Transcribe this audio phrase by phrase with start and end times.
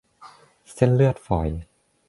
[0.73, 1.49] เส้นเลือดฝอย